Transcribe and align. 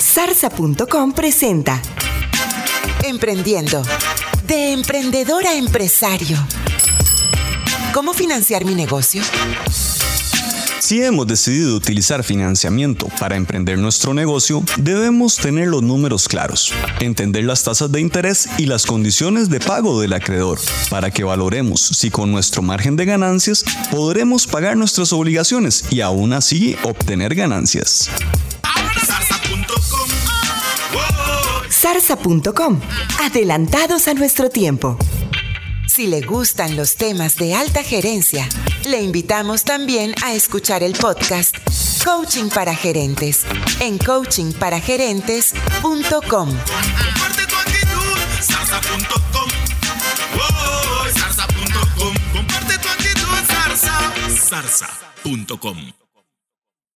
Zarza.com 0.00 1.12
presenta 1.12 1.80
Emprendiendo. 3.02 3.82
De 4.46 4.72
emprendedor 4.72 5.46
a 5.46 5.54
empresario. 5.54 6.36
¿Cómo 7.92 8.14
financiar 8.14 8.64
mi 8.64 8.74
negocio? 8.74 9.22
Si 10.84 11.02
hemos 11.02 11.26
decidido 11.26 11.74
utilizar 11.76 12.22
financiamiento 12.22 13.08
para 13.18 13.36
emprender 13.36 13.78
nuestro 13.78 14.12
negocio, 14.12 14.62
debemos 14.76 15.36
tener 15.36 15.68
los 15.68 15.82
números 15.82 16.28
claros, 16.28 16.74
entender 17.00 17.44
las 17.44 17.64
tasas 17.64 17.90
de 17.90 18.02
interés 18.02 18.50
y 18.58 18.66
las 18.66 18.84
condiciones 18.84 19.48
de 19.48 19.60
pago 19.60 19.98
del 19.98 20.12
acreedor, 20.12 20.58
para 20.90 21.10
que 21.10 21.24
valoremos 21.24 21.80
si 21.80 22.10
con 22.10 22.30
nuestro 22.30 22.60
margen 22.60 22.96
de 22.96 23.06
ganancias 23.06 23.64
podremos 23.90 24.46
pagar 24.46 24.76
nuestras 24.76 25.14
obligaciones 25.14 25.86
y 25.88 26.02
aún 26.02 26.34
así 26.34 26.76
obtener 26.82 27.34
ganancias. 27.34 28.10
Zarza.com. 31.70 32.80
Adelantados 33.22 34.06
a 34.06 34.12
nuestro 34.12 34.50
tiempo. 34.50 34.98
Si 35.94 36.06
le 36.08 36.22
gustan 36.22 36.76
los 36.76 36.96
temas 36.96 37.36
de 37.36 37.54
alta 37.54 37.84
gerencia, 37.84 38.48
le 38.84 39.00
invitamos 39.00 39.62
también 39.62 40.12
a 40.24 40.34
escuchar 40.34 40.82
el 40.82 40.94
podcast 40.94 41.56
Coaching 42.04 42.48
para 42.48 42.74
Gerentes 42.74 43.44
en 43.78 43.98
coachingparagerentes.com. 43.98 46.10
Comparte 46.10 47.46
tu 47.46 47.54
actitud. 47.54 47.84